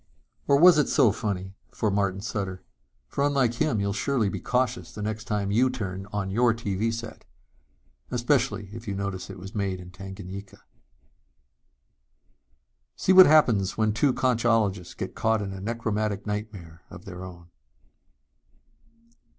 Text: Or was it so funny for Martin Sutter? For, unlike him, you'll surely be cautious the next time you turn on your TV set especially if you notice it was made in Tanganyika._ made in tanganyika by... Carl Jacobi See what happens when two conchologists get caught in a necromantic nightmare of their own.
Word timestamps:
Or 0.47 0.57
was 0.57 0.79
it 0.79 0.89
so 0.89 1.11
funny 1.11 1.53
for 1.71 1.91
Martin 1.91 2.21
Sutter? 2.21 2.63
For, 3.07 3.23
unlike 3.23 3.53
him, 3.53 3.79
you'll 3.79 3.93
surely 3.93 4.29
be 4.29 4.39
cautious 4.39 4.91
the 4.91 5.03
next 5.03 5.25
time 5.25 5.51
you 5.51 5.69
turn 5.69 6.07
on 6.11 6.31
your 6.31 6.55
TV 6.55 6.91
set 6.91 7.23
especially 8.09 8.71
if 8.73 8.87
you 8.87 8.95
notice 8.95 9.29
it 9.29 9.37
was 9.37 9.53
made 9.53 9.79
in 9.79 9.91
Tanganyika._ 9.91 10.17
made 10.17 10.19
in 10.23 10.25
tanganyika 10.25 10.55
by... 10.55 10.61
Carl 10.63 10.67
Jacobi 12.89 13.03
See 13.03 13.13
what 13.13 13.27
happens 13.27 13.77
when 13.77 13.93
two 13.93 14.11
conchologists 14.11 14.95
get 14.97 15.13
caught 15.13 15.43
in 15.43 15.53
a 15.53 15.61
necromantic 15.61 16.25
nightmare 16.25 16.81
of 16.89 17.05
their 17.05 17.23
own. 17.23 17.51